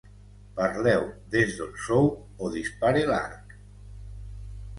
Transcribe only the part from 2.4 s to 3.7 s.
o dispare l'arc.